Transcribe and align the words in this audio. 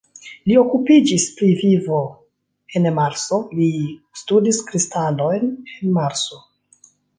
Li 0.51 0.55
okupiĝis 0.59 1.25
pri 1.41 1.49
vivo 1.59 1.99
en 2.79 2.89
Marso, 3.01 3.39
li 3.59 3.69
studis 4.23 4.61
kristalojn 4.73 5.49
el 5.77 5.95
Marso. 6.01 6.45